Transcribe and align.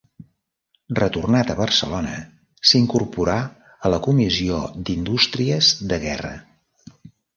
Retornat 0.99 1.51
a 1.53 1.55
Barcelona, 1.59 2.15
s'incorporà 2.69 3.35
a 3.69 3.91
la 3.95 4.01
Comissió 4.07 4.57
d'Indústries 4.89 5.71
de 5.93 6.01
Guerra. 6.07 6.33